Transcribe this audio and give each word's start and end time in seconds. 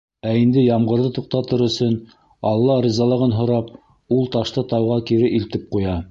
Ә 0.27 0.29
инде 0.43 0.61
ямғырҙы 0.67 1.09
туҡтатыр 1.17 1.61
өсөн, 1.65 1.91
Алла 2.51 2.77
ризалығын 2.85 3.35
һорап, 3.41 3.69
ул 4.17 4.25
ташты 4.37 4.63
тауға 4.73 4.97
кире 5.11 5.29
илтеп 5.41 5.69
ҡуя. 5.77 5.95